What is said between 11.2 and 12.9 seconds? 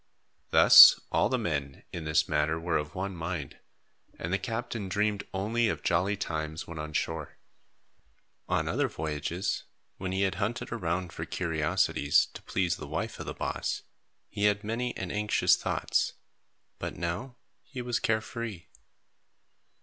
curiosities to please the